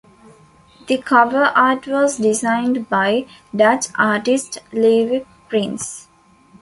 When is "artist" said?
3.99-4.57